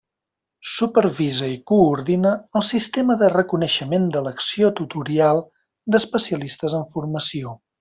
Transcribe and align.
Supervisa 0.69 1.49
i 1.55 1.59
coordina 1.71 2.31
el 2.61 2.65
sistema 2.69 3.17
de 3.21 3.29
reconeixement 3.35 4.09
de 4.17 4.25
l'acció 4.29 4.73
tutorial 4.81 5.45
d'especialistes 5.97 6.77
en 6.83 6.91
formació. 6.97 7.57